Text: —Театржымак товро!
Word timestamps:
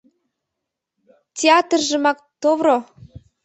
—Театржымак 1.37 2.17
товро! 2.41 2.77